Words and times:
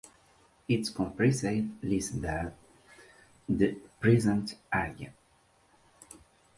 It 0.67 0.95
comprised 0.95 1.43
less 1.83 2.09
than 2.09 2.53
the 3.47 3.75
present 3.99 4.55
area. 4.73 5.13